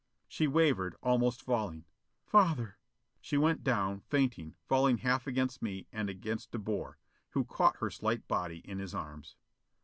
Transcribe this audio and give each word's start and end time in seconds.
She 0.27 0.47
wavered, 0.47 0.95
almost 1.03 1.43
falling. 1.43 1.85
"Father" 2.25 2.79
She 3.21 3.37
went 3.37 3.63
down, 3.63 3.99
fainting, 3.99 4.55
falling 4.67 4.97
half 4.97 5.27
against 5.27 5.61
me 5.61 5.85
and 5.91 6.09
against 6.09 6.49
De 6.49 6.57
Boer, 6.57 6.97
who 7.29 7.45
caught 7.45 7.77
her 7.77 7.91
slight 7.91 8.27
body 8.27 8.63
in 8.67 8.79
his 8.79 8.95
arms. 8.95 9.35